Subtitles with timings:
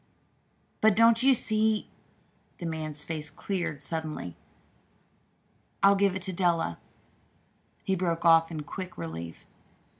[0.81, 1.87] "But, don't you see"
[2.57, 4.35] the man's face cleared suddenly.
[5.83, 6.79] "I'll give it to Della,"
[7.83, 9.45] he broke off in quick relief.